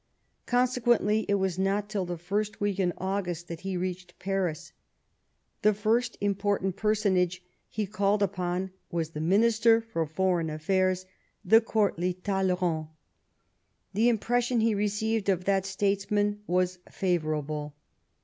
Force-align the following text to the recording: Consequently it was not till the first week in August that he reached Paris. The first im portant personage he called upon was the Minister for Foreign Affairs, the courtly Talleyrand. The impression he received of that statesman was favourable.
Consequently 0.47 1.27
it 1.29 1.35
was 1.35 1.59
not 1.59 1.87
till 1.87 2.05
the 2.07 2.17
first 2.17 2.59
week 2.59 2.79
in 2.79 2.91
August 2.97 3.47
that 3.47 3.59
he 3.59 3.77
reached 3.77 4.17
Paris. 4.17 4.73
The 5.61 5.75
first 5.75 6.17
im 6.21 6.33
portant 6.33 6.75
personage 6.75 7.43
he 7.69 7.85
called 7.85 8.23
upon 8.23 8.71
was 8.89 9.11
the 9.11 9.21
Minister 9.21 9.79
for 9.79 10.07
Foreign 10.07 10.49
Affairs, 10.49 11.05
the 11.45 11.61
courtly 11.61 12.15
Talleyrand. 12.15 12.87
The 13.93 14.09
impression 14.09 14.59
he 14.61 14.73
received 14.73 15.29
of 15.29 15.45
that 15.45 15.67
statesman 15.67 16.41
was 16.47 16.79
favourable. 16.89 17.75